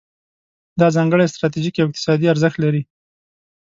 دا 0.79 0.87
ځانګړی 0.95 1.31
ستراتیژیکي 1.33 1.79
او 1.81 1.89
اقتصادي 1.89 2.25
ارزښت 2.29 2.57
لري. 2.63 2.81